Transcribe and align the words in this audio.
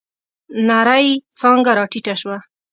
نرۍ 0.67 1.07
څانگه 1.39 1.71
راټيټه 1.79 2.15
شوه. 2.21 2.37